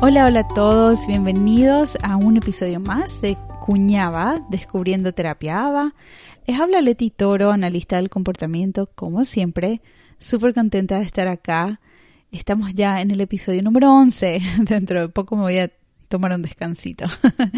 [0.00, 5.94] Hola, hola a todos, bienvenidos a un episodio más de Cuñaba, Descubriendo Terapia ABA.
[6.46, 9.82] Les habla Leti Toro, analista del comportamiento, como siempre,
[10.16, 11.80] súper contenta de estar acá.
[12.30, 15.72] Estamos ya en el episodio número 11, dentro de poco me voy a
[16.06, 17.06] tomar un descansito.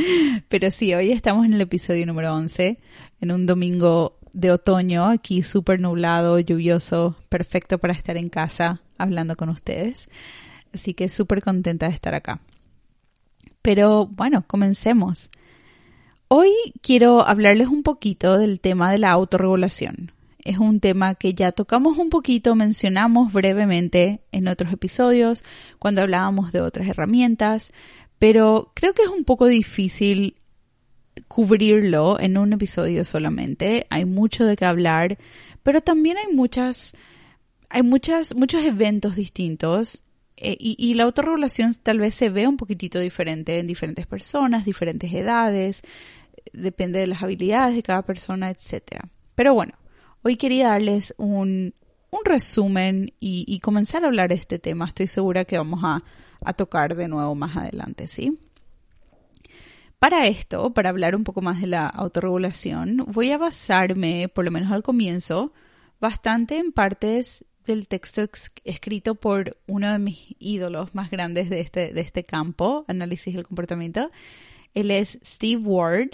[0.49, 2.79] Pero sí, hoy estamos en el episodio número 11,
[3.21, 9.37] en un domingo de otoño, aquí súper nublado, lluvioso, perfecto para estar en casa hablando
[9.37, 10.09] con ustedes.
[10.73, 12.41] Así que súper contenta de estar acá.
[13.63, 15.31] Pero bueno, comencemos.
[16.29, 20.13] Hoy quiero hablarles un poquito del tema de la autorregulación.
[20.45, 25.45] Es un tema que ya tocamos un poquito, mencionamos brevemente en otros episodios,
[25.79, 27.73] cuando hablábamos de otras herramientas,
[28.19, 30.37] pero creo que es un poco difícil
[31.29, 33.87] cubrirlo en un episodio solamente.
[33.91, 35.19] Hay mucho de qué hablar,
[35.63, 36.95] pero también hay muchas,
[37.69, 40.05] hay muchas, muchos eventos distintos
[40.43, 45.13] eh, y, la autorregulación tal vez se ve un poquitito diferente en diferentes personas, diferentes
[45.13, 45.83] edades,
[46.55, 49.03] depende de las habilidades de cada persona, etc.
[49.35, 49.75] Pero bueno,
[50.23, 51.75] hoy quería darles un,
[52.11, 54.87] un resumen y, comenzar a hablar de este tema.
[54.87, 56.03] Estoy segura que vamos a,
[56.43, 58.39] a tocar de nuevo más adelante, ¿sí?
[59.99, 64.51] Para esto, para hablar un poco más de la autorregulación, voy a basarme, por lo
[64.51, 65.53] menos al comienzo,
[66.01, 68.23] bastante en partes del texto
[68.65, 73.47] escrito por uno de mis ídolos más grandes de este, de este campo, análisis del
[73.47, 74.11] comportamiento.
[74.75, 76.11] Él es Steve Ward.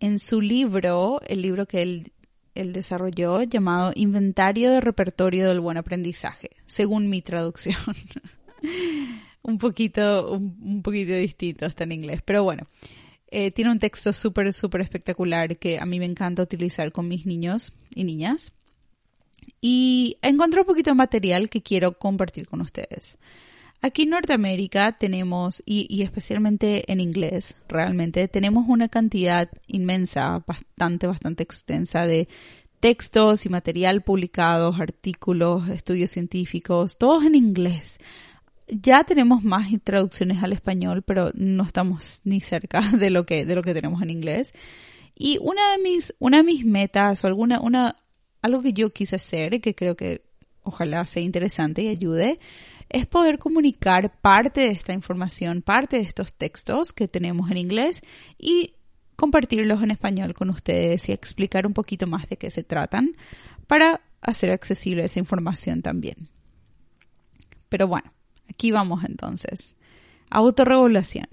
[0.00, 2.12] En su libro, el libro que él,
[2.56, 7.76] él desarrolló, llamado Inventario de Repertorio del Buen Aprendizaje, según mi traducción.
[9.42, 12.66] un poquito, un, poquito distinto, está en inglés, pero bueno.
[13.34, 17.24] Eh, tiene un texto súper, súper espectacular que a mí me encanta utilizar con mis
[17.24, 18.52] niños y niñas
[19.62, 23.16] y encontré un poquito de material que quiero compartir con ustedes.
[23.80, 31.42] Aquí en Norteamérica tenemos, y, especialmente en inglés, realmente tenemos una cantidad inmensa, bastante, bastante
[31.42, 32.28] extensa de
[32.80, 37.98] textos y material publicados, artículos, estudios científicos, todos en inglés.
[38.68, 43.54] Ya tenemos más traducciones al español, pero no estamos ni cerca de lo que, de
[43.54, 44.54] lo que tenemos en inglés.
[45.16, 47.96] Y una de mis, una de mis metas o alguna, una,
[48.42, 50.22] algo que yo quise hacer y que creo que
[50.64, 52.38] ojalá sea interesante y ayude,
[52.88, 58.02] es poder comunicar parte de esta información, parte de estos textos que tenemos en inglés
[58.38, 58.74] y
[59.16, 63.16] compartirlos en español con ustedes y explicar un poquito más de qué se tratan
[63.66, 66.28] para hacer accesible esa información también.
[67.68, 68.12] Pero bueno,
[68.50, 69.74] aquí vamos entonces.
[70.28, 71.28] Autorregulación.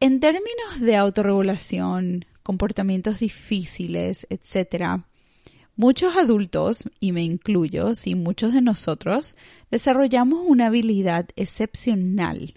[0.00, 5.02] En términos de autorregulación, comportamientos difíciles, etc.
[5.76, 9.36] Muchos adultos, y me incluyo, y muchos de nosotros,
[9.70, 12.54] desarrollamos una habilidad excepcional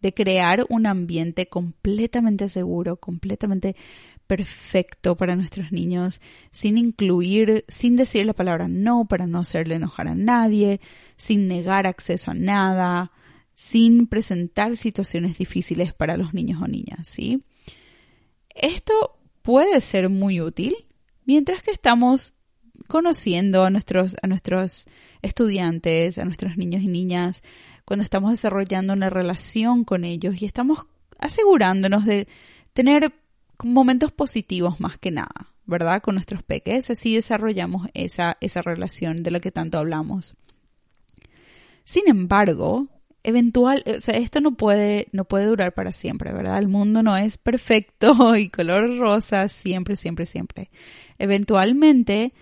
[0.00, 3.76] de crear un ambiente completamente seguro, completamente
[4.26, 10.08] perfecto para nuestros niños, sin incluir, sin decir la palabra no para no hacerle enojar
[10.08, 10.80] a nadie,
[11.18, 13.12] sin negar acceso a nada,
[13.52, 17.44] sin presentar situaciones difíciles para los niños o niñas, ¿sí?
[18.54, 19.17] Esto
[19.48, 20.76] puede ser muy útil
[21.24, 22.34] mientras que estamos
[22.86, 24.84] conociendo a nuestros, a nuestros
[25.22, 27.42] estudiantes, a nuestros niños y niñas,
[27.86, 30.86] cuando estamos desarrollando una relación con ellos y estamos
[31.18, 32.28] asegurándonos de
[32.74, 33.14] tener
[33.64, 36.02] momentos positivos más que nada, ¿verdad?
[36.02, 40.36] Con nuestros peques, así desarrollamos esa, esa relación de la que tanto hablamos.
[41.84, 42.86] Sin embargo,
[43.22, 46.58] eventual, o sea, esto no puede, no puede durar para siempre, ¿verdad?
[46.58, 50.70] El mundo no es perfecto y color rosa siempre, siempre, siempre.
[51.18, 52.32] Eventualmente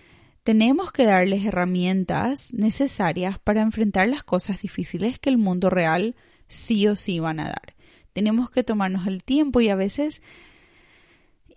[0.43, 6.15] tenemos que darles herramientas necesarias para enfrentar las cosas difíciles que el mundo real
[6.47, 7.75] sí o sí van a dar.
[8.13, 10.21] Tenemos que tomarnos el tiempo y a veces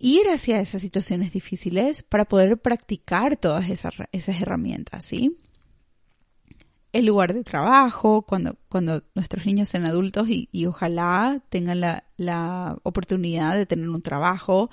[0.01, 5.37] ir hacia esas situaciones difíciles para poder practicar todas esas, esas herramientas, ¿sí?
[6.93, 12.77] El lugar de trabajo, cuando, cuando nuestros niños sean adultos y, ojalá tengan la, la,
[12.83, 14.71] oportunidad de tener un trabajo,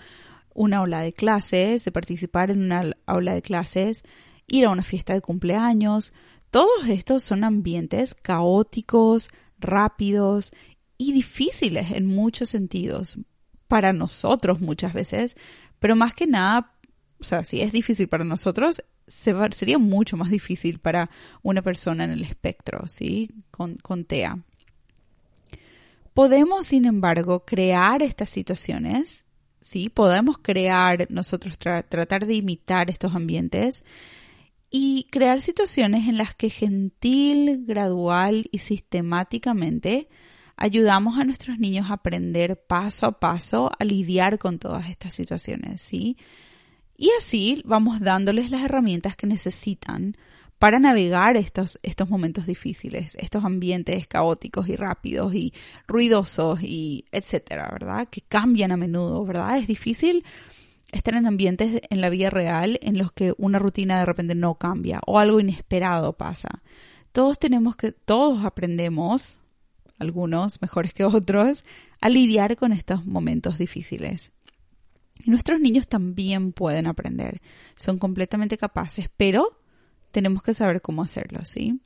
[0.54, 4.04] una aula de clases, de participar en una aula de clases,
[4.48, 6.14] ir a una fiesta de cumpleaños.
[6.50, 9.30] Todos estos son ambientes caóticos,
[9.60, 10.52] rápidos
[10.98, 13.18] y difíciles en muchos sentidos
[13.68, 15.38] para nosotros muchas veces,
[15.80, 16.74] pero más que nada,
[17.20, 21.09] o sea, si es difícil para nosotros, sería mucho más difícil para
[21.42, 23.31] una persona en el espectro, ¿sí?
[23.51, 24.39] Con, con TEA.
[26.13, 29.25] Podemos, sin embargo, crear estas situaciones,
[29.62, 29.89] ¿sí?
[29.89, 33.86] Podemos crear, nosotros tratar de imitar estos ambientes
[34.69, 40.10] y crear situaciones en las que gentil, gradual y sistemáticamente
[40.57, 45.81] ayudamos a nuestros niños a aprender paso a paso a lidiar con todas estas situaciones,
[45.81, 46.18] ¿sí?
[46.98, 50.18] Y así vamos dándoles las herramientas que necesitan
[50.58, 55.54] para navegar estos, estos momentos difíciles, estos ambientes caóticos y rápidos y
[55.88, 58.08] ruidosos y etcétera, ¿verdad?
[58.10, 59.58] Que cambian a menudo, ¿verdad?
[59.58, 60.26] Es difícil
[60.92, 64.56] estar en ambientes en la vida real en los que una rutina de repente no
[64.56, 66.64] cambia o algo inesperado pasa.
[67.12, 69.40] Todos tenemos que, todos aprendemos,
[70.00, 71.64] algunos mejores que otros,
[72.02, 74.32] a lidiar con estos momentos difíciles.
[75.24, 77.42] Y nuestros niños también pueden aprender,
[77.75, 79.60] son completamente capaces, pero
[80.12, 81.80] tenemos que saber cómo hacerlo, ¿sí?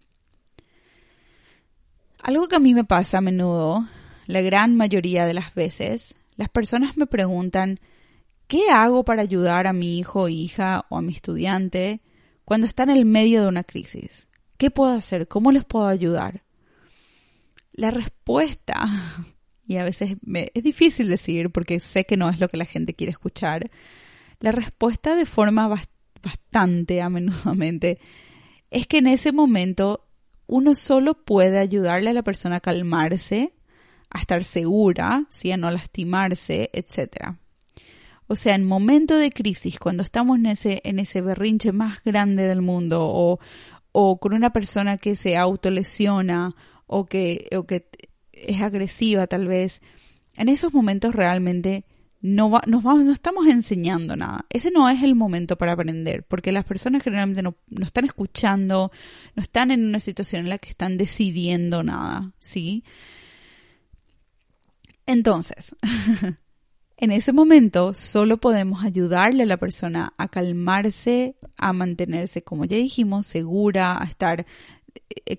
[2.21, 3.85] Algo que a mí me pasa a menudo,
[4.27, 7.79] la gran mayoría de las veces, las personas me preguntan,
[8.47, 12.01] ¿qué hago para ayudar a mi hijo hija o a mi estudiante
[12.45, 14.27] cuando está en el medio de una crisis?
[14.57, 15.27] ¿Qué puedo hacer?
[15.27, 16.43] ¿Cómo les puedo ayudar?
[17.73, 18.85] La respuesta,
[19.71, 22.65] y a veces me, es difícil decir porque sé que no es lo que la
[22.65, 23.71] gente quiere escuchar,
[24.41, 25.73] la respuesta de forma
[26.21, 27.97] bastante a menudamente
[28.69, 30.05] es que en ese momento
[30.45, 33.53] uno solo puede ayudarle a la persona a calmarse,
[34.09, 35.53] a estar segura, ¿sí?
[35.53, 37.37] a no lastimarse, etc.
[38.27, 42.43] O sea, en momento de crisis, cuando estamos en ese, en ese berrinche más grande
[42.43, 43.39] del mundo, o,
[43.93, 46.55] o con una persona que se autolesiona,
[46.87, 47.87] o que, o que
[48.47, 49.81] es agresiva tal vez,
[50.35, 51.85] en esos momentos realmente
[52.21, 54.45] no, nos vamos, no estamos enseñando nada.
[54.49, 58.91] Ese no es el momento para aprender, porque las personas generalmente no, no, están escuchando,
[59.35, 62.83] no están en una situación en la que están decidiendo nada, ¿sí?
[65.07, 65.75] Entonces,
[66.97, 72.77] en ese momento solo podemos ayudarle a la persona a calmarse, a mantenerse, como ya
[72.77, 74.45] dijimos, segura, a estar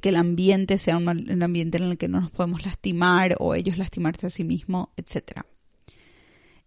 [0.00, 1.08] que el ambiente sea un,
[1.42, 5.42] ambiente en el que no nos podemos lastimar o ellos lastimarse a sí mismos, etc.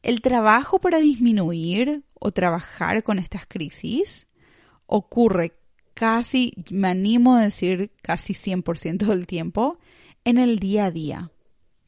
[0.02, 4.28] El trabajo para disminuir o trabajar con estas crisis
[4.86, 5.54] ocurre
[5.94, 9.80] casi, me animo a decir casi 100% del tiempo,
[10.24, 11.32] en el día a día.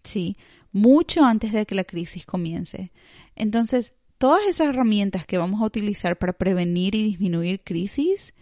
[0.03, 0.37] Sí,
[0.71, 2.91] mucho antes de que la crisis comience.
[3.35, 8.33] Entonces, todas esas herramientas que vamos a utilizar para prevenir y disminuir crisis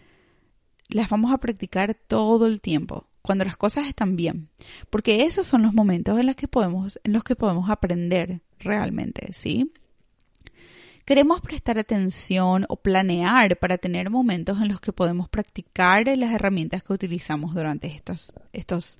[0.88, 4.48] las vamos a practicar todo el tiempo, cuando las cosas están bien,
[4.90, 9.32] porque esos son los momentos en los que podemos, en los que podemos aprender realmente,
[9.32, 9.72] ¿sí?
[11.04, 16.82] Queremos prestar atención o planear para tener momentos en los que podemos practicar las herramientas
[16.82, 18.98] que utilizamos durante estos, estos,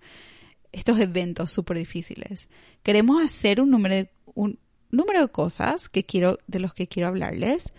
[0.71, 2.49] estos eventos súper difíciles.
[2.85, 4.61] Queremos hacer un número, de, un
[4.93, 7.75] número de cosas que quiero, de los que quiero hablarles.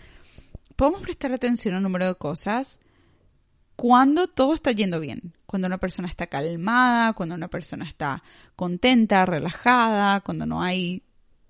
[0.76, 2.80] Podemos prestar atención a un número de cosas
[3.78, 8.24] cuando todo está yendo bien, cuando una persona está calmada, cuando una persona está
[8.56, 11.04] contenta, relajada, cuando no hay,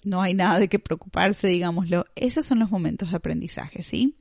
[0.05, 2.05] no hay nada de qué preocuparse, digámoslo.
[2.17, 4.15] Esos son los momentos de aprendizaje, ¿sí?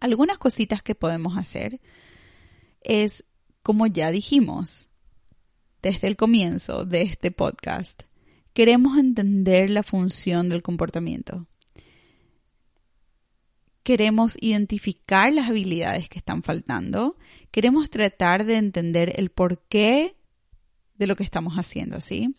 [0.00, 1.80] Algunas cositas que podemos hacer
[2.82, 3.24] es,
[3.62, 4.90] como ya dijimos
[5.80, 8.02] desde el comienzo de este podcast,
[8.52, 11.46] queremos entender la función del comportamiento
[13.88, 17.16] queremos identificar las habilidades que están faltando,
[17.50, 20.14] queremos tratar de entender el porqué
[20.98, 22.34] de lo que estamos haciendo, ¿sí?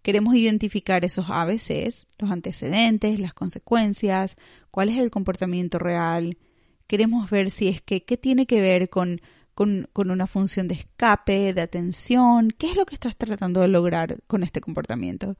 [0.00, 4.36] Queremos identificar esos ABCs, los antecedentes, las consecuencias,
[4.70, 6.38] cuál es el comportamiento real.
[6.86, 9.20] Queremos ver si es que, qué tiene que ver con,
[9.54, 13.68] con, con una función de escape, de atención, qué es lo que estás tratando de
[13.68, 15.36] lograr con este comportamiento.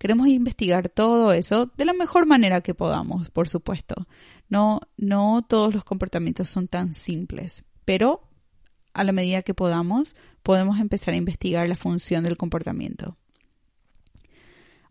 [0.00, 4.06] Queremos investigar todo eso de la mejor manera que podamos, por supuesto.
[4.50, 8.28] No, no todos los comportamientos son tan simples, pero
[8.92, 13.16] a la medida que podamos, podemos empezar a investigar la función del comportamiento.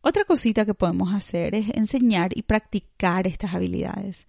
[0.01, 4.28] Otra cosita que podemos hacer es enseñar y practicar estas habilidades.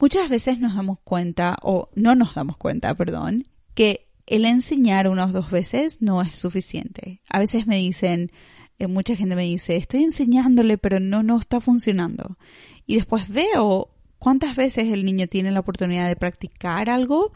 [0.00, 5.32] Muchas veces nos damos cuenta, o no nos damos cuenta, perdón, que el enseñar unas
[5.34, 7.20] dos veces no es suficiente.
[7.28, 8.32] A veces me dicen,
[8.78, 12.38] eh, mucha gente me dice, estoy enseñándole, pero no, no está funcionando.
[12.86, 13.93] Y después veo
[14.24, 17.30] cuántas veces el niño tiene la oportunidad de practicar algo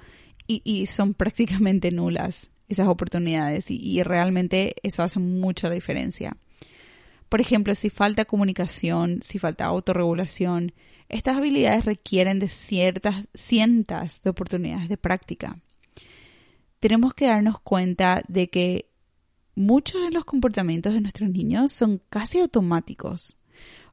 [0.47, 6.39] y, son prácticamente nulas esas oportunidades y, y realmente eso hace mucha diferencia.
[7.29, 10.73] Por ejemplo, si falta comunicación, si falta autorregulación,
[11.11, 15.61] estas habilidades requieren de ciertas cientos de oportunidades de práctica.
[16.81, 18.89] Tenemos que darnos cuenta de que
[19.55, 23.38] muchos de los comportamientos de nuestros niños son casi automáticos.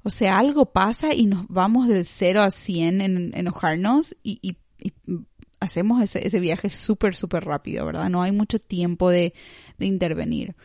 [0.05, 4.55] O sea, algo pasa y nos vamos del 0 a 100 en enojarnos y,
[5.59, 8.07] hacemos ese, viaje súper, súper rápido, ¿verdad?
[8.11, 9.33] No hay mucho tiempo de
[9.79, 10.55] intervenir.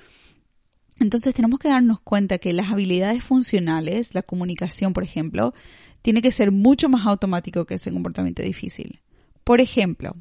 [0.99, 5.55] Entonces tenemos que darnos cuenta que las habilidades funcionales, la comunicación, por ejemplo,
[6.03, 9.01] tiene que ser mucho más automático que ese comportamiento difícil.
[9.43, 10.17] Por ejemplo,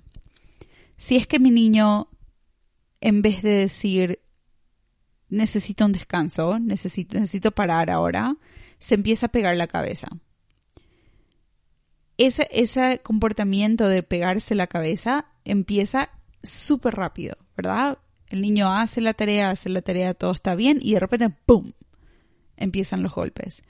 [0.96, 2.08] si es que mi niño,
[3.02, 4.22] en vez de decir
[5.28, 8.38] necesito un descanso, necesito, necesito parar ahora,
[8.80, 10.08] se empieza a pegar la cabeza.
[12.18, 16.10] Ese, ese comportamiento de pegarse la cabeza empieza
[16.44, 18.00] súper rápido, ¿verdad?
[18.28, 21.72] El niño hace la tarea, hace la tarea, todo está bien y de repente, ¡pum!,
[22.58, 23.64] empiezan los golpes.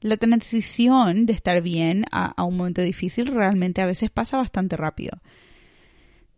[0.00, 5.18] La transición de estar bien a, un momento difícil realmente a veces pasa bastante rápido.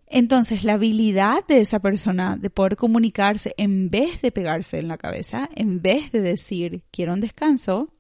[0.07, 4.97] Entonces, la habilidad de esa persona de poder comunicarse en vez de pegarse en la
[4.97, 7.93] cabeza, en vez de decir quiero un descanso,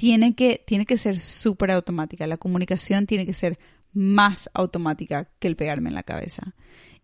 [0.00, 2.26] tiene que, tiene que ser súper automática.
[2.26, 3.58] La comunicación tiene que ser
[3.92, 6.54] más automática que el pegarme en la cabeza.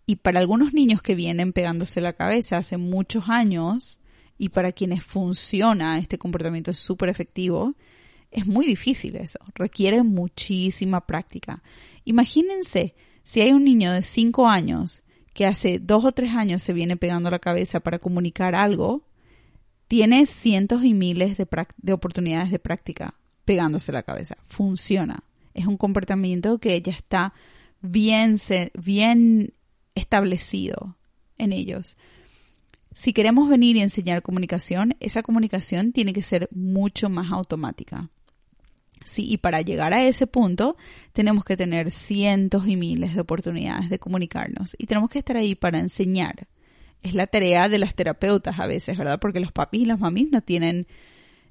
[0.07, 4.01] Y para algunos niños que vienen pegándose la cabeza hace muchos años
[4.39, 7.75] y para quienes funciona este comportamiento súper efectivo,
[8.31, 11.63] es muy difícil eso, requiere muchísima práctica.
[12.07, 15.03] Imagínense si hay un niño de 5 años
[15.35, 19.07] que hace 2 o 3 años se viene pegando la cabeza para comunicar algo,
[19.89, 23.15] tiene cientos y miles de, de oportunidades de práctica
[23.45, 24.37] pegándose la cabeza.
[24.49, 25.23] Funciona.
[25.55, 27.33] Es un comportamiento que ya está
[27.81, 28.37] bien,
[28.75, 29.55] bien
[29.95, 30.97] establecido
[31.39, 31.97] en ellos.
[32.95, 38.11] Si queremos venir y enseñar comunicación, esa comunicación tiene que ser mucho más automática.
[39.05, 40.77] Sí, y para llegar a ese punto
[41.13, 45.55] tenemos que tener cientos y miles de oportunidades de comunicarnos y tenemos que estar ahí
[45.55, 46.49] para enseñar.
[47.03, 49.19] Es la tarea de las terapeutas a veces, ¿verdad?
[49.21, 50.87] Porque los papis y las mamis no tienen,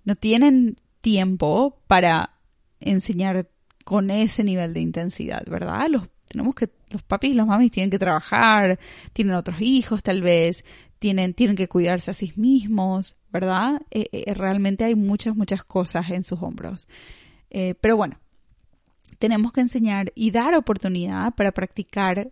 [0.03, 2.31] no tienen tiempo para
[2.79, 3.49] enseñar
[3.83, 5.87] con ese nivel de intensidad, ¿verdad?
[5.89, 8.79] Los tenemos que, los papis y los mamis tienen que trabajar,
[9.13, 10.65] tienen otros hijos tal vez,
[10.99, 13.81] tienen, tienen que cuidarse a sí mismos, ¿verdad?
[13.91, 16.87] Eh, eh, realmente hay muchas, muchas cosas en sus hombros.
[17.49, 18.19] Eh, pero bueno,
[19.19, 22.31] tenemos que enseñar y dar oportunidad para practicar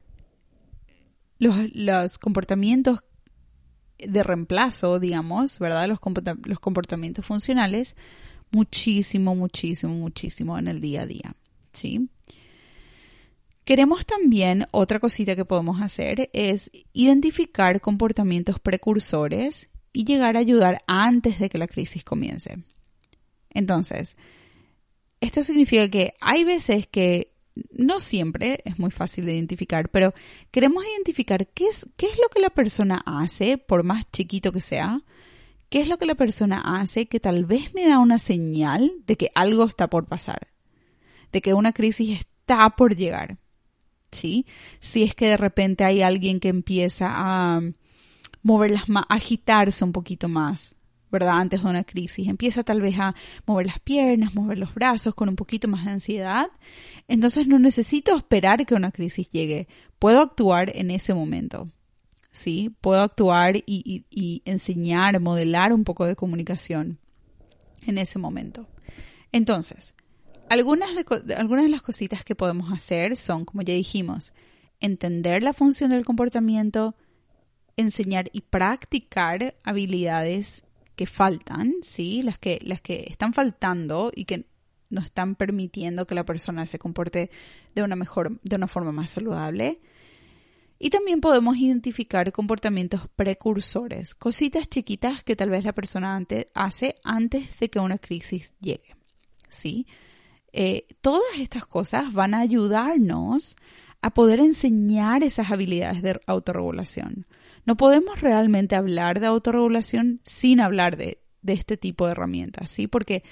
[1.43, 2.99] los, los comportamientos
[3.97, 5.87] de reemplazo, digamos, ¿verdad?
[5.87, 5.99] Los,
[6.45, 7.95] los comportamientos funcionales
[8.51, 11.35] muchísimo, muchísimo, muchísimo en el día a día,
[11.71, 12.09] ¿sí?
[13.65, 20.83] Queremos también, otra cosita que podemos hacer es identificar comportamientos precursores y llegar a ayudar
[20.85, 22.57] antes de que la crisis comience.
[23.51, 24.17] Entonces,
[25.21, 27.32] esto significa que hay veces que
[27.71, 30.13] no siempre es muy fácil de identificar, pero
[30.51, 34.61] queremos identificar qué es, qué es lo que la persona hace, por más chiquito que
[34.61, 35.01] sea,
[35.69, 39.17] qué es lo que la persona hace que tal vez me da una señal de
[39.17, 40.47] que algo está por pasar,
[41.31, 43.37] de que una crisis está por llegar.
[44.13, 44.45] ¿sí?
[44.79, 47.61] Si es que de repente hay alguien que empieza a
[48.41, 50.75] mover las a agitarse un poquito más,
[51.13, 51.37] ¿verdad?
[51.37, 53.13] Antes de una crisis, empieza tal vez a
[53.45, 56.47] mover las piernas, mover los brazos con un poquito más de ansiedad,
[57.07, 59.67] entonces no necesito esperar que una crisis llegue,
[59.99, 61.69] puedo actuar en ese momento.
[62.31, 62.75] ¿Sí?
[62.81, 66.97] Puedo actuar y, enseñar, modelar un poco de comunicación
[67.85, 68.67] en ese momento.
[69.31, 69.93] Entonces,
[70.49, 74.33] algunas de, algunas de las cositas que podemos hacer son, como ya dijimos,
[74.79, 76.95] entender la función del comportamiento,
[77.77, 80.63] enseñar y practicar habilidades
[80.95, 82.21] que faltan, ¿sí?
[82.21, 84.45] Las que, las que están faltando y que
[84.89, 87.31] no están permitiendo que la persona se comporte
[87.75, 89.79] de una mejor, de una forma más saludable.
[90.79, 96.21] Y también podemos identificar comportamientos precursores, cositas chiquitas que tal vez la persona
[96.53, 98.95] hace antes de que una crisis llegue,
[99.49, 99.87] ¿sí?
[100.51, 103.55] Eh, todas estas cosas van a ayudarnos
[104.01, 107.25] a poder enseñar esas habilidades de autorregulación.
[107.65, 112.87] No podemos realmente hablar de autorregulación sin hablar de, este tipo de herramientas, ¿sí?
[112.87, 113.23] Porque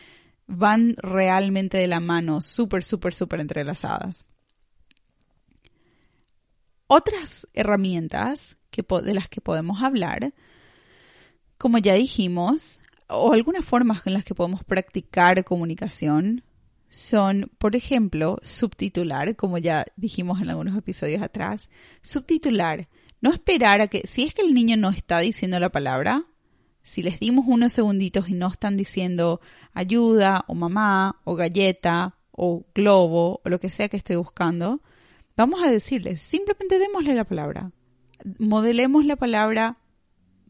[0.48, 4.26] van realmente de la mano, súper, súper, súper entrelazadas.
[6.88, 10.34] Otras herramientas que, de las que podemos hablar,
[11.58, 16.44] como ya dijimos, o algunas formas en las que podemos practicar comunicación
[16.90, 21.70] son, por ejemplo, subtitular, como ya dijimos en algunos episodios atrás.
[22.02, 22.90] Subtitular,
[23.22, 26.26] no esperar a que, si es que el niño no está diciendo la palabra,
[26.82, 29.40] si les dimos unos segunditos y no están diciendo
[29.74, 34.82] ayuda o mamá o galleta o globo o lo que sea que estoy buscando,
[35.38, 37.72] vamos a decirles, simplemente démosle la palabra.
[38.40, 39.78] Modelemos la palabra,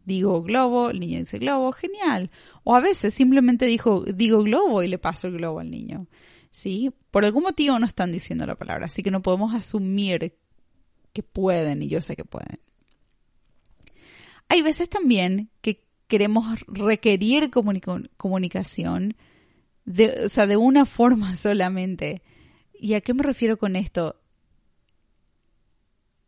[0.06, 2.32] digo globo, el niño dice globo, genial.
[2.63, 6.08] O a veces simplemente dijo, digo globo y le paso el globo al niño.
[6.51, 6.92] ¿Sí?
[7.12, 10.38] Por algún motivo no están diciendo la palabra, así que no podemos asumir
[11.13, 12.60] que pueden y yo sé que pueden.
[14.48, 19.15] Hay veces también que queremos requerir comunicación
[19.86, 22.22] de, o sea, de una forma solamente.
[22.74, 24.18] ¿Y a qué me refiero con esto?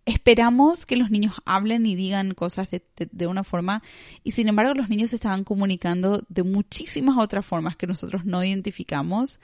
[0.05, 3.81] Esperamos que los niños hablen y digan cosas de, de, una forma
[4.21, 9.39] y sin embargo los niños estaban comunicando de muchísimas otras formas que nosotros no identificamos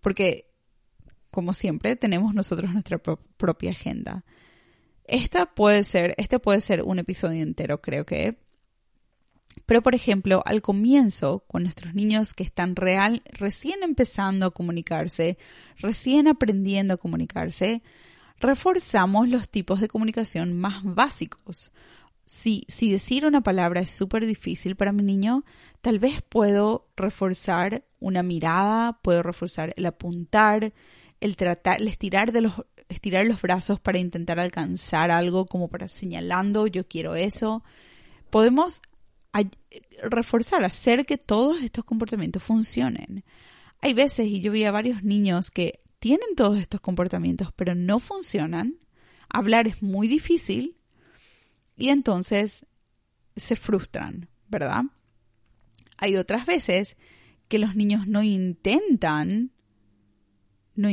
[0.00, 0.50] porque,
[1.30, 4.24] como siempre, tenemos nosotros nuestra propia agenda.
[5.04, 8.38] Esta puede ser, este puede ser un episodio entero, creo que.
[9.66, 15.38] Pero, por ejemplo, al comienzo, con nuestros niños que están real, recién empezando a comunicarse,
[15.78, 17.82] recién aprendiendo a comunicarse,
[18.40, 21.72] reforzamos los tipos de comunicación más básicos.
[22.26, 25.44] Si, si decir una palabra es súper difícil para mi niño,
[25.82, 30.72] tal vez puedo reforzar una mirada, puedo reforzar el apuntar,
[31.20, 35.88] el tratar, el estirar de los estirar los brazos para intentar alcanzar algo, como para
[35.88, 37.64] señalando yo quiero eso.
[38.30, 38.82] Podemos
[40.02, 43.24] reforzar, hacer que todos estos comportamientos funcionen.
[43.80, 47.98] Hay veces, y yo vi a varios niños que tienen todos estos comportamientos, pero no
[47.98, 48.76] funcionan.
[49.28, 50.76] Hablar es muy difícil
[51.76, 52.66] y entonces
[53.36, 54.84] se frustran, ¿verdad?
[55.96, 56.96] Hay otras veces
[57.48, 59.53] que los niños no intentan
[60.76, 60.88] no,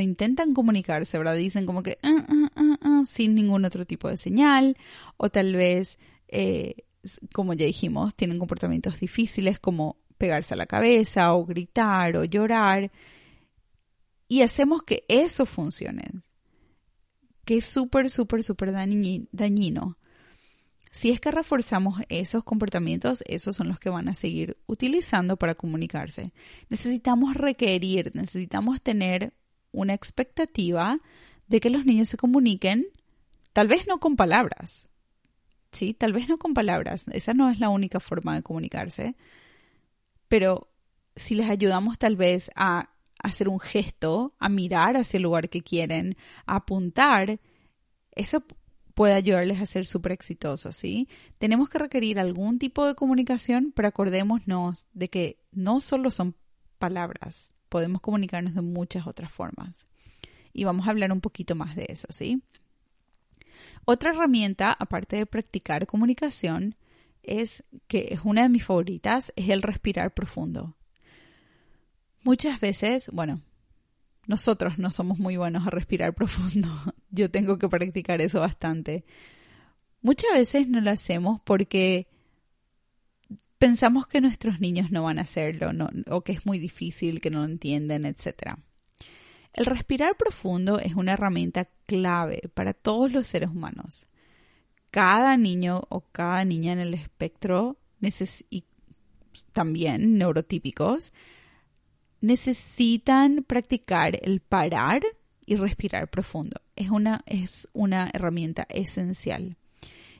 [0.00, 1.36] intentan comunicarse, ¿verdad?
[1.36, 2.24] Dicen como que ah,
[2.56, 4.76] ah, ah, sin ningún otro tipo de señal
[5.16, 6.84] o tal vez, eh,
[7.32, 12.90] como ya dijimos, tienen comportamientos difíciles como pegarse a la cabeza o gritar o llorar
[14.28, 16.04] y hacemos que eso funcione,
[17.44, 19.96] que es súper, súper, súper dañino.
[20.90, 25.54] Si es que reforzamos esos comportamientos, esos son los que van a seguir utilizando para
[25.54, 26.32] comunicarse.
[26.68, 29.34] Necesitamos requerir, necesitamos tener
[29.72, 30.98] una expectativa
[31.46, 32.86] de que los niños se comuniquen,
[33.52, 34.88] tal vez no con palabras,
[35.72, 35.94] ¿sí?
[35.94, 39.16] Tal vez no con palabras, esa no es la única forma de comunicarse,
[40.28, 40.70] pero
[41.16, 42.90] si les ayudamos tal vez a
[43.22, 47.40] hacer un gesto, a mirar hacia el lugar que quieren, a apuntar,
[48.12, 48.44] eso
[48.98, 51.06] puede ayudarles a ser súper exitosos, ¿sí?
[51.38, 56.34] Tenemos que requerir algún tipo de comunicación, pero acordémonos de que no solo son
[56.80, 59.86] palabras, podemos comunicarnos de muchas otras formas.
[60.52, 62.42] Y vamos a hablar un poquito más de eso, ¿sí?
[63.84, 66.74] Otra herramienta, aparte de practicar comunicación,
[67.22, 70.74] es que es una de mis favoritas, es el respirar profundo.
[72.24, 73.42] Muchas veces, bueno,
[74.26, 76.68] nosotros no somos muy buenos a respirar profundo.
[77.10, 79.04] Yo tengo que practicar eso bastante.
[80.02, 82.06] Muchas veces no lo hacemos porque
[83.58, 85.70] pensamos que nuestros niños no van a hacerlo
[86.08, 88.56] o que es muy difícil, que no lo entienden, etc.
[89.52, 94.06] El respirar profundo es una herramienta clave para todos los seres humanos.
[94.90, 97.76] Cada niño o cada niña en el espectro
[98.50, 98.64] y
[99.52, 101.12] también neurotípicos
[102.20, 105.02] necesitan practicar el parar
[105.44, 106.60] y respirar profundo.
[106.78, 109.56] Es una, es una herramienta esencial.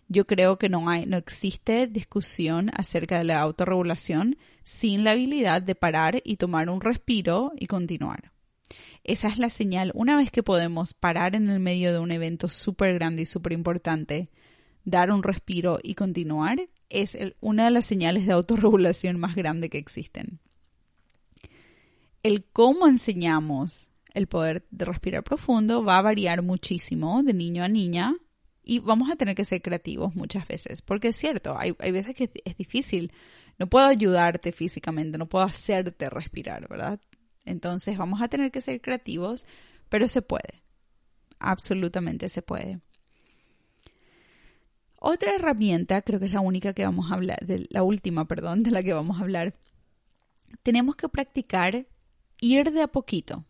[0.08, 5.62] Yo creo que no, hay, no existe discusión acerca de la autorregulación sin la habilidad
[5.62, 8.32] de parar y tomar un respiro y continuar.
[9.04, 9.92] Esa es la señal.
[9.94, 13.52] Una vez que podemos parar en el medio de un evento súper grande y súper
[13.52, 14.28] importante,
[14.84, 19.78] dar un respiro y continuar, es una de las señales de autorregulación más grande que
[19.78, 20.40] existen
[22.22, 27.68] el cómo enseñamos el poder de respirar profundo va a variar muchísimo de niño a
[27.68, 28.14] niña
[28.62, 32.30] y vamos a tener que ser creativos muchas veces, porque es cierto, hay, veces que
[32.44, 33.12] es difícil.
[33.58, 37.00] No puedo ayudarte físicamente, no puedo hacerte respirar, ¿verdad?
[37.46, 39.46] Entonces vamos a tener que ser creativos,
[39.88, 40.62] pero se puede.
[41.38, 42.80] Absolutamente se puede.
[45.00, 48.62] Otra herramienta, creo que es la única que vamos a hablar, de, la última, perdón,
[48.62, 49.54] de la que vamos a hablar.
[50.62, 51.86] Tenemos que practicar
[52.40, 53.46] ir de a poquito.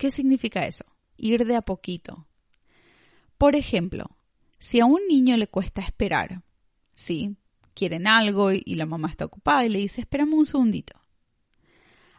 [0.00, 0.86] ¿Qué significa eso?
[1.18, 2.26] Ir de a poquito.
[3.36, 4.16] Por ejemplo,
[4.58, 6.40] si a un niño le cuesta esperar,
[6.94, 7.36] ¿sí?
[7.74, 10.98] Quieren algo y la mamá está ocupada y le dice, espérame un segundito.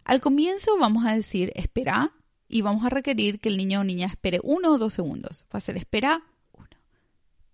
[0.03, 2.13] Al comienzo vamos a decir, espera,
[2.47, 5.47] y vamos a requerir que el niño o niña espere uno o dos segundos.
[5.51, 6.21] Va a ser espera
[6.53, 6.67] uno.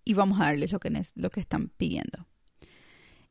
[0.04, 2.26] Y vamos a darles lo que, lo que están pidiendo.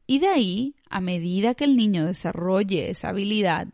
[0.07, 3.67] Y de ahí, a medida que el niño desarrolle esa habilidad,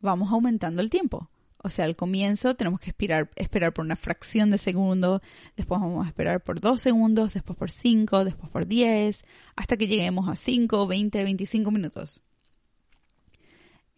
[0.00, 1.28] vamos aumentando el tiempo.
[1.68, 5.20] O sea, al comienzo tenemos que esperar, esperar por una fracción de segundo,
[5.54, 9.86] después vamos a esperar por dos segundos, después por cinco, después por diez, hasta que
[9.86, 12.22] lleguemos a cinco, veinte, veinticinco minutos.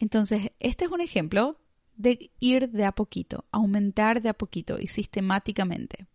[0.00, 1.60] Entonces, este es un ejemplo
[1.94, 6.08] de ir de a poquito, aumentar de a poquito y sistemáticamente.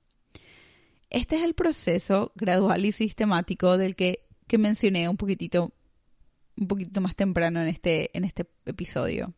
[1.10, 5.72] Este es el proceso gradual y sistemático del que, que mencioné un poquitito,
[6.58, 9.34] un poquito más temprano en este, en este episodio.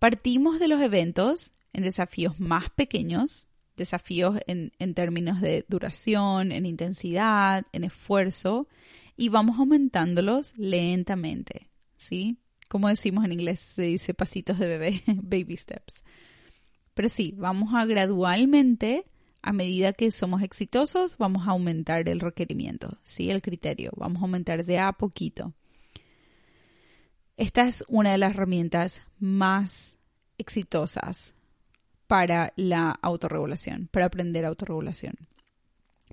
[0.00, 7.66] Partimos de los eventos en desafíos más pequeños, desafíos en, términos de duración, en intensidad,
[7.72, 8.66] en esfuerzo,
[9.16, 12.38] y vamos aumentándolos lentamente, ¿sí?
[12.70, 16.04] como decimos en inglés, se dice pasitos de bebé, baby steps.
[16.94, 19.04] Pero sí, vamos a gradualmente,
[19.42, 23.30] a medida que somos exitosos, vamos a aumentar el requerimiento, ¿sí?
[23.30, 25.52] El criterio, vamos a aumentar de a poquito.
[27.40, 29.96] Esta es una de las herramientas más
[30.36, 31.32] exitosas
[32.06, 35.14] para la autorregulación, para aprender autorregulación.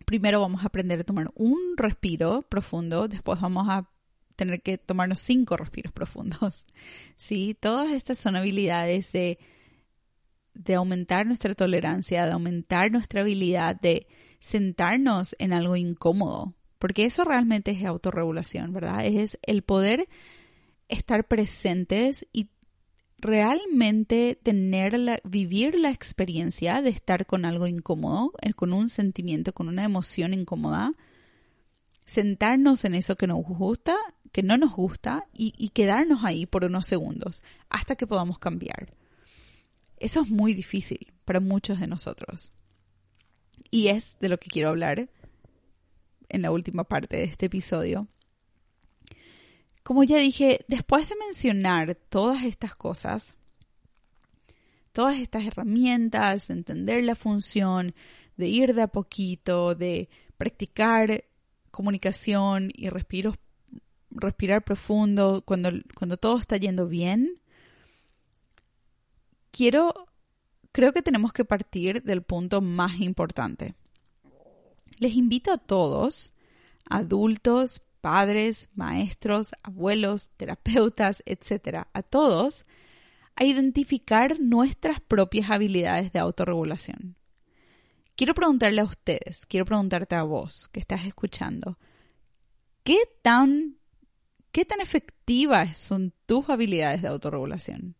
[0.06, 3.90] Primero vamos a aprender a tomar un respiro profundo, después vamos a
[4.38, 6.66] tener que tomarnos cinco respiros profundos.
[7.18, 9.38] Sí, todas estas son habilidades de,
[10.54, 14.08] de aumentar nuestra tolerancia, de aumentar nuestra habilidad de
[14.40, 19.06] sentarnos en algo incómodo, porque eso realmente es autorregulación, ¿verdad?
[19.06, 20.08] Es el poder
[20.90, 22.50] estar presentes y
[23.20, 29.54] realmente tener la, vivir la experiencia de estar con algo incómodo, eh, con un sentimiento,
[29.54, 30.94] con una emoción incómoda,
[32.06, 33.96] sentarnos en eso que nos gusta
[34.32, 38.94] que no nos gusta y, quedarnos ahí por unos segundos hasta que podamos cambiar.
[39.98, 42.54] Eso es muy difícil para muchos de nosotros.
[43.72, 45.10] Y es de lo que quiero hablar
[46.30, 48.08] en la última parte de este episodio.
[49.88, 53.36] Como ya dije, después de mencionar todas estas cosas,
[54.92, 57.96] todas estas herramientas, de entender la función,
[58.36, 61.24] de ir de a poquito, de practicar
[61.72, 67.40] comunicación y respirar profundo, cuando, cuando todo está yendo bien,
[69.52, 70.10] quiero,
[70.74, 73.74] creo que tenemos que partir del punto más importante.
[74.98, 76.34] Les invito a todos,
[76.90, 82.66] adultos, padres, maestros, abuelos, terapeutas, etcétera, a todos,
[83.36, 87.16] a identificar nuestras propias habilidades de autorregulación.
[88.16, 91.78] Quiero preguntarle a ustedes, quiero preguntarte a vos que estás escuchando,
[92.84, 93.78] ¿qué tan
[94.58, 97.96] ¿Qué tan efectivas son tus habilidades de autorregulación?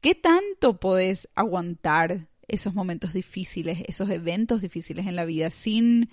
[0.00, 6.08] ¿Qué tanto puedes aguantar esos momentos difíciles, esos eventos difíciles en la vida sin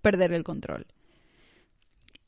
[0.00, 0.86] perder el control?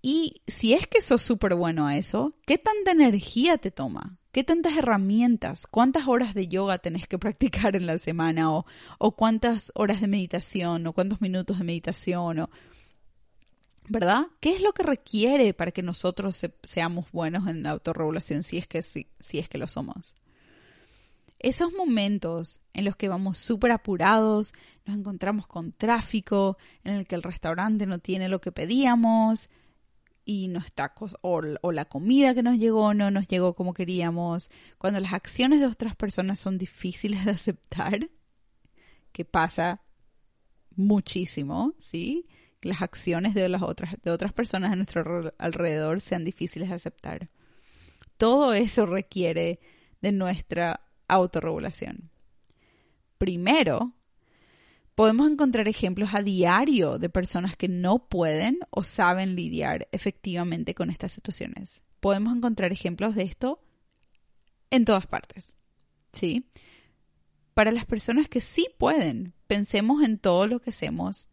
[0.08, 4.18] Y si es que sos súper bueno a eso, ¿qué tanta energía te toma?
[4.30, 5.66] ¿Qué tantas herramientas?
[5.66, 8.52] ¿Cuántas horas de yoga tenés que practicar en la semana?
[8.52, 8.66] ¿O,
[8.98, 10.86] o cuántas horas de meditación?
[10.86, 12.38] ¿O cuántos minutos de meditación?
[12.38, 12.50] ¿O
[13.88, 14.28] ¿verdad?
[14.38, 18.68] ¿Qué es lo que requiere para que nosotros seamos buenos en la autorregulación si es
[18.68, 20.14] que si, si es que lo somos?
[21.40, 27.16] Esos momentos en los que vamos súper apurados, nos encontramos con tráfico, en el que
[27.16, 29.50] el restaurante no tiene lo que pedíamos
[30.26, 34.50] y no está o, o la comida que nos llegó no nos llegó como queríamos,
[34.76, 38.10] cuando las acciones de otras personas son difíciles de aceptar,
[39.12, 39.80] que pasa
[40.74, 42.26] muchísimo, ¿sí?
[42.60, 47.30] las acciones de las otras, de otras personas a nuestro alrededor sean difíciles de aceptar.
[48.16, 49.60] Todo eso requiere
[50.02, 52.10] de nuestra autorregulación.
[53.16, 53.92] Primero,
[54.96, 60.90] podemos encontrar ejemplos a diario de personas que no pueden o saben lidiar efectivamente con
[60.90, 61.82] estas situaciones.
[62.00, 63.60] Podemos encontrar ejemplos de esto
[64.70, 65.56] en todas partes.
[66.14, 66.48] ¿Sí?
[67.52, 71.28] Para las personas que sí pueden, pensemos en todo lo que hacemos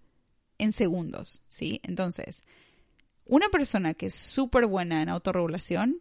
[0.57, 1.79] en segundos, ¿sí?
[1.83, 2.43] Entonces,
[3.25, 5.99] una persona que es súper buena en autorregulación,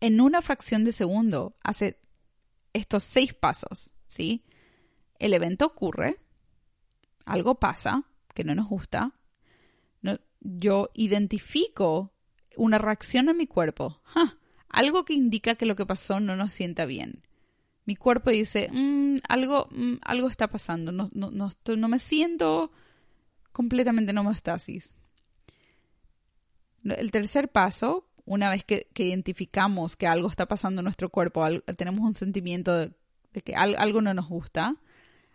[0.00, 1.98] en una fracción de segundo hace
[2.74, 4.44] estos seis pasos, ¿sí?
[5.18, 6.18] El evento ocurre,
[7.24, 8.04] algo pasa
[8.34, 9.12] que no nos gusta,
[10.40, 12.12] yo identifico
[12.56, 14.00] una reacción en mi cuerpo,
[14.68, 17.22] algo que indica que lo que pasó no nos sienta bien.
[17.84, 22.70] Mi cuerpo dice, mm, algo, mm, algo está pasando, no, no, no, no me siento
[23.52, 24.94] completamente en homeostasis.
[26.84, 31.44] El tercer paso, una vez que, identificamos que algo está pasando en nuestro cuerpo,
[31.76, 32.92] tenemos un sentimiento de,
[33.44, 34.76] que algo no nos gusta,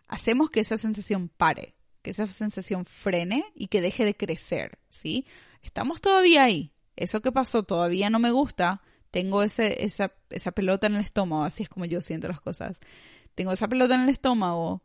[0.08, 5.26] hacemos que esa sensación pare, que esa sensación frene y que deje de crecer, ¿sí?
[5.62, 6.72] Estamos todavía ahí.
[6.96, 8.82] Eso que pasó todavía no me gusta.
[9.12, 12.80] Tengo ese, esa, esa pelota en el estómago, así es como yo siento las cosas.
[13.34, 14.84] Tengo esa pelota en el estómago,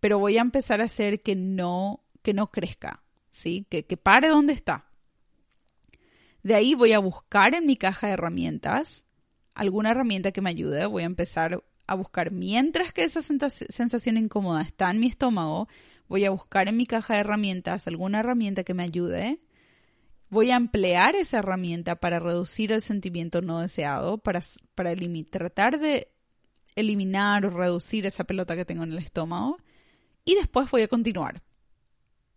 [0.00, 3.66] pero voy a empezar a hacer que no, que no crezca, ¿sí?
[3.68, 4.86] Que, que pare donde está.
[6.42, 9.06] De ahí voy a buscar en mi caja de herramientas
[9.54, 10.86] alguna herramienta que me ayude.
[10.86, 15.68] Voy a empezar a buscar mientras que esa sensación incómoda está en mi estómago.
[16.08, 19.40] Voy a buscar en mi caja de herramientas alguna herramienta que me ayude.
[20.28, 24.40] Voy a emplear esa herramienta para reducir el sentimiento no deseado, para,
[24.74, 24.94] para
[25.30, 26.08] tratar de
[26.74, 29.58] eliminar o reducir esa pelota que tengo en el estómago.
[30.24, 31.42] Y después voy a continuar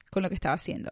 [0.10, 0.91] con lo que estaba haciendo.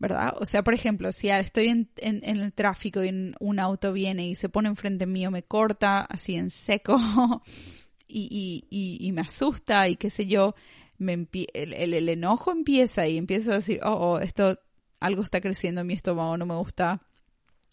[0.00, 0.34] ¿Verdad?
[0.40, 1.90] O sea, por ejemplo, si estoy en,
[2.24, 6.48] el tráfico y un auto viene y se pone enfrente mío, me corta así en
[6.48, 6.96] seco
[8.08, 10.54] y, me asusta y qué sé yo,
[10.96, 14.58] me el, enojo empieza y empiezo a decir, oh, oh, esto,
[15.00, 17.02] algo está creciendo en mi estómago, no me gusta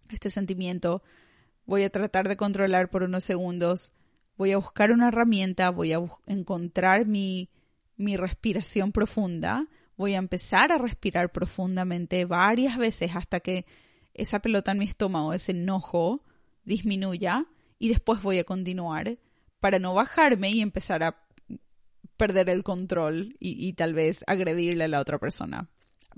[0.09, 1.01] este sentimiento,
[1.65, 3.93] voy a tratar de controlar por unos segundos,
[4.35, 7.49] voy a buscar una herramienta, voy a encontrar mi,
[7.95, 9.65] mi respiración profunda,
[9.97, 13.65] voy a empezar a respirar profundamente varias veces hasta que
[14.13, 16.23] esa pelota en mi estómago, ese enojo,
[16.63, 17.45] disminuya
[17.79, 19.17] y después voy a continuar
[19.59, 21.23] para no bajarme y empezar a
[22.15, 25.69] perder el control y, tal vez agredirle a la otra persona,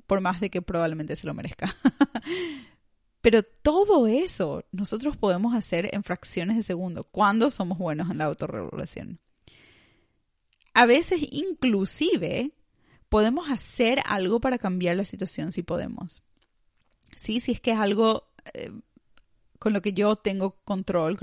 [0.07, 1.75] por más de que probablemente se lo merezca.
[3.21, 8.25] Pero todo eso nosotros podemos hacer en fracciones de segundo cuando somos buenos en la
[8.25, 9.19] autorregulación.
[10.73, 12.51] A veces inclusive
[13.09, 16.23] podemos hacer algo para cambiar la situación si podemos.
[17.17, 18.71] Sí, si es que es algo eh,
[19.59, 21.17] con lo que yo tengo control,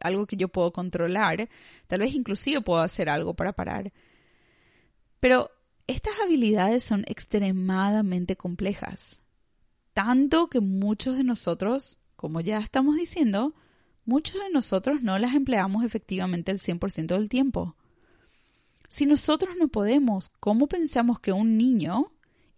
[0.00, 1.48] algo que yo puedo controlar,
[1.86, 3.92] tal vez inclusive puedo hacer algo para parar.
[5.20, 5.50] Pero
[5.86, 9.20] estas habilidades son extremadamente complejas,
[9.94, 13.54] tanto que muchos de nosotros, como ya estamos diciendo,
[14.04, 17.76] muchos de nosotros no las empleamos efectivamente el 100% del tiempo.
[18.92, 22.12] Si nosotros no podemos, ¿cómo pensamos que un niño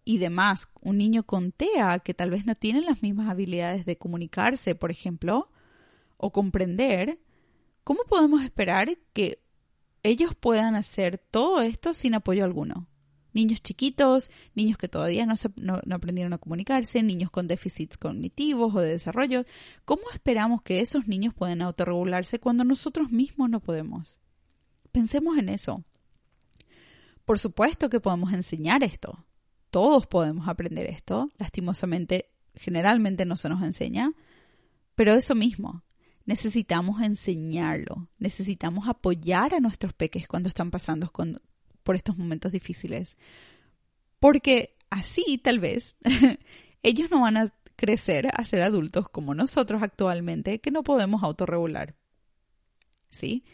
[0.05, 3.97] y demás, un niño con TEA que tal vez no tiene las mismas habilidades de
[3.97, 5.49] comunicarse, por ejemplo,
[6.17, 7.21] o comprender,
[7.85, 9.45] ¿cómo podemos esperar que
[10.03, 12.89] ellos puedan hacer todo esto sin apoyo alguno?
[13.33, 18.81] Niños chiquitos, niños que todavía no, no aprendieron a comunicarse, niños con déficits cognitivos o
[18.81, 19.45] de desarrollo,
[19.85, 24.19] ¿cómo esperamos que esos niños puedan autorregularse cuando nosotros mismos no podemos?
[24.91, 25.85] Pensemos en eso.
[27.25, 29.25] Por supuesto que podemos enseñar esto.
[29.71, 31.31] Todos podemos aprender esto.
[31.39, 34.13] Lastimosamente, generalmente no se nos enseña.
[34.95, 35.83] Pero eso mismo,
[36.27, 38.09] necesitamos enseñarlo.
[38.19, 41.11] Necesitamos apoyar a nuestros peques cuando están pasando
[41.83, 43.17] por estos momentos difíciles.
[44.21, 45.97] Porque así, tal vez,
[46.83, 51.95] ellos no van a crecer a ser adultos como nosotros actualmente, que no podemos autorregular.
[53.11, 53.45] ¿Sí?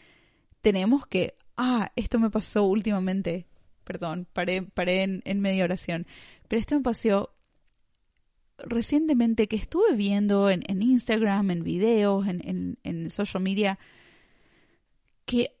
[0.61, 3.47] Tenemos que, ah, esto me pasó últimamente,
[3.91, 6.07] perdón, paré, paré en, media oración,
[6.47, 7.33] pero esto me pasó
[8.57, 13.79] recientemente que estuve viendo en, Instagram, en videos, en, en, social media,
[15.25, 15.51] que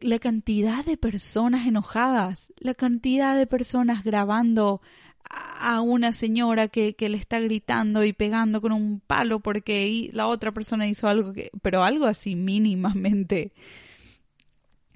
[0.00, 4.82] la cantidad de personas enojadas, la cantidad de personas grabando
[5.30, 10.26] a una señora que, que, le está gritando y pegando con un palo porque la
[10.26, 13.52] otra persona hizo algo que, pero algo así mínimamente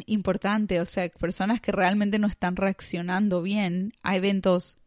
[0.06, 4.78] importante, o sea, personas que realmente no están reaccionando bien a eventos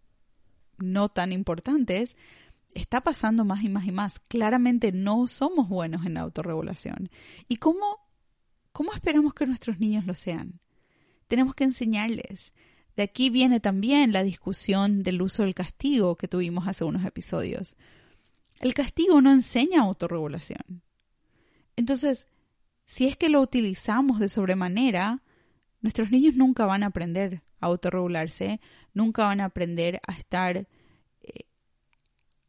[0.77, 2.17] no tan importantes,
[2.73, 4.19] está pasando más y más y más.
[4.19, 7.09] Claramente no somos buenos en la autorregulación.
[7.47, 7.99] ¿Y cómo,
[8.71, 10.59] cómo esperamos que nuestros niños lo sean?
[11.27, 12.53] Tenemos que enseñarles.
[12.95, 17.75] De aquí viene también la discusión del uso del castigo que tuvimos hace unos episodios.
[18.59, 20.83] El castigo no enseña autorregulación.
[21.75, 22.27] Entonces,
[22.85, 25.21] si es que lo utilizamos de sobremanera,
[25.81, 28.59] nuestros niños nunca van a aprender a autorregularse,
[28.93, 30.67] nunca van a aprender a estar,
[31.21, 31.45] eh,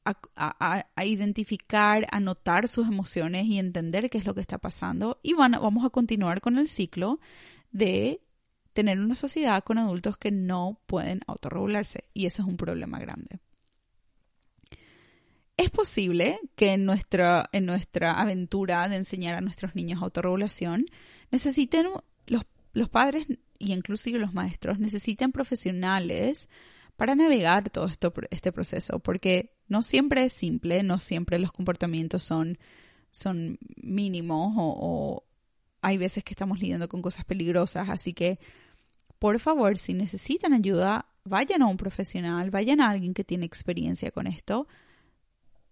[0.05, 5.19] a, identificar, a notar sus emociones y entender qué es lo que está pasando.
[5.23, 7.21] Y van, vamos a continuar con el ciclo
[7.71, 8.21] de
[8.73, 12.05] tener una sociedad con adultos que no pueden autorregularse.
[12.13, 13.41] Y ese es un problema grande.
[15.65, 20.85] Es posible que en nuestra, en nuestra aventura de enseñar a nuestros niños autorregulación
[21.31, 21.87] necesiten
[22.27, 22.43] los,
[22.75, 23.27] los padres
[23.59, 26.51] y inclusive los maestros necesiten profesionales
[26.97, 32.25] para navegar todo esto, este proceso, porque no siempre es simple, no siempre los comportamientos
[32.25, 32.59] son,
[33.11, 35.25] son mínimos o
[35.81, 38.39] hay veces que estamos lidiando con cosas peligrosas, así que
[39.19, 44.11] por favor, si necesitan ayuda, vayan a un profesional, vayan a alguien que tiene experiencia
[44.11, 44.69] con esto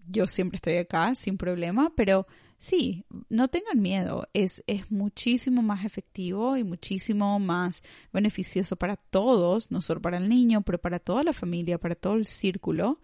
[0.09, 2.27] yo siempre estoy acá sin problema, pero
[2.59, 9.71] sí, no tengan miedo, es, es muchísimo más efectivo y muchísimo más beneficioso para todos,
[9.71, 13.01] no solo para el niño, pero para toda la familia, para todo el círculo,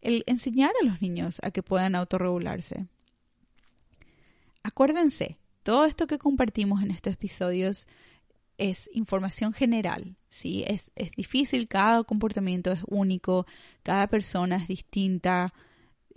[0.00, 2.86] el enseñar a los niños a que puedan autorregularse.
[4.62, 7.86] Acuérdense, todo esto que compartimos en estos episodios
[8.58, 10.64] es información general, ¿sí?
[10.66, 13.46] Es, es difícil, cada comportamiento es único,
[13.82, 15.52] cada persona es distinta,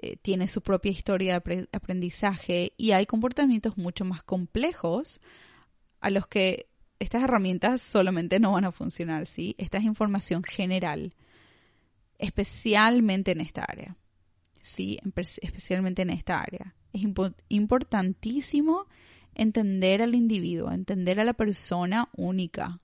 [0.01, 5.19] eh, tiene su propia historia de aprendizaje y hay comportamientos mucho más complejos
[5.99, 9.55] a los que estas herramientas solamente no van a funcionar, ¿sí?
[9.57, 11.15] Esta es información general,
[12.17, 13.97] especialmente en esta área,
[14.61, 14.99] ¿sí?
[15.41, 16.75] Especialmente en esta área.
[16.93, 17.01] Es
[17.49, 18.87] importantísimo
[19.33, 22.81] entender al individuo, entender a la persona única.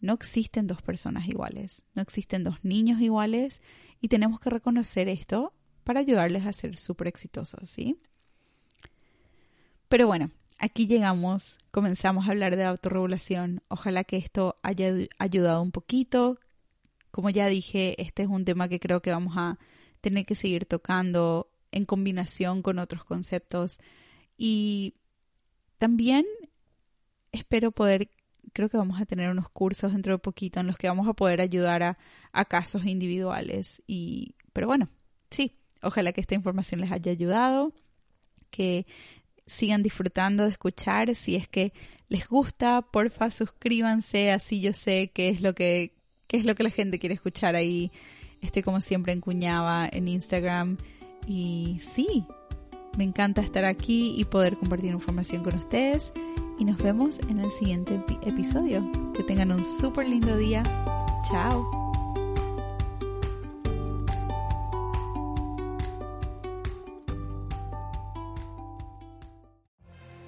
[0.00, 3.62] No existen dos personas iguales, no existen dos niños iguales
[4.00, 5.52] y tenemos que reconocer esto
[5.84, 7.98] para ayudarles a ser súper exitosos, ¿sí?
[9.88, 13.62] Pero bueno, aquí llegamos, comenzamos a hablar de autorregulación.
[13.68, 16.40] Ojalá que esto haya ayudado un poquito.
[17.10, 19.58] Como ya dije, este es un tema que creo que vamos a
[20.00, 23.78] tener que seguir tocando en combinación con otros conceptos.
[24.36, 24.94] Y
[25.78, 26.24] también
[27.30, 28.10] espero poder,
[28.52, 31.14] creo que vamos a tener unos cursos dentro de poquito en los que vamos a
[31.14, 31.98] poder ayudar a,
[32.32, 33.82] a casos individuales.
[33.86, 34.88] Y, pero bueno,
[35.30, 37.72] sí, Ojalá que esta información les haya ayudado,
[38.50, 38.86] que
[39.46, 41.14] sigan disfrutando de escuchar.
[41.14, 41.72] Si es que
[42.08, 45.92] les gusta, porfa, suscríbanse, así yo sé qué es lo que,
[46.26, 47.92] qué es lo que la gente quiere escuchar ahí.
[48.40, 50.76] Estoy como siempre en Cuñaba, en Instagram.
[51.26, 52.24] Y sí,
[52.98, 56.12] me encanta estar aquí y poder compartir información con ustedes.
[56.58, 58.88] Y nos vemos en el siguiente episodio.
[59.14, 60.62] Que tengan un súper lindo día.
[61.28, 61.83] Chao.